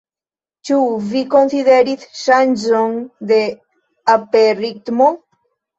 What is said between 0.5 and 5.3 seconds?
Ĉu vi konsideris ŝanĝon de aperritmo?